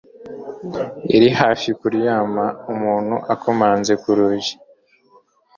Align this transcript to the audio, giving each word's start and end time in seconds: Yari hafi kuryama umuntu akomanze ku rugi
Yari 1.11 1.29
hafi 1.39 1.67
kuryama 1.79 2.45
umuntu 2.73 3.15
akomanze 3.33 3.93
ku 4.01 4.09
rugi 4.17 4.53